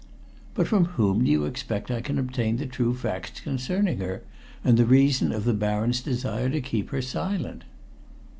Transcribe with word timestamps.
"But 0.55 0.67
from 0.67 0.85
whom 0.97 1.23
do 1.25 1.29
you 1.29 1.45
expect 1.45 1.91
I 1.91 2.01
can 2.01 2.17
obtain 2.17 2.57
the 2.57 2.65
true 2.65 2.95
facts 2.95 3.39
concerning 3.41 3.99
her, 3.99 4.23
and 4.63 4.75
the 4.75 4.83
reason 4.87 5.31
of 5.31 5.43
the 5.43 5.53
baron's 5.53 6.01
desire 6.01 6.49
to 6.49 6.59
keep 6.59 6.89
her 6.89 7.03
silent?" 7.03 7.65